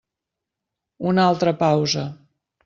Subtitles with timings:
[1.11, 2.07] Una altra pausa.